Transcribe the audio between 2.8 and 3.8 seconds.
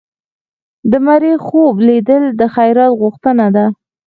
غوښتنه ده.